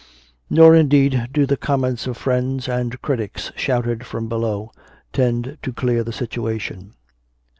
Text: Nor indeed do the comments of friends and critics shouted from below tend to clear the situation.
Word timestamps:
Nor 0.49 0.73
indeed 0.75 1.27
do 1.31 1.45
the 1.45 1.57
comments 1.57 2.07
of 2.07 2.17
friends 2.17 2.67
and 2.67 2.99
critics 3.03 3.51
shouted 3.55 4.03
from 4.03 4.27
below 4.27 4.71
tend 5.13 5.59
to 5.61 5.71
clear 5.71 6.03
the 6.03 6.11
situation. 6.11 6.95